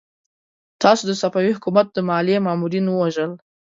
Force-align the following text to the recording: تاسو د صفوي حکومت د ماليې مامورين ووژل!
تاسو 0.81 1.01
د 1.09 1.11
صفوي 1.21 1.51
حکومت 1.57 1.87
د 1.91 1.97
ماليې 2.09 2.43
مامورين 2.45 2.85
ووژل! 2.89 3.31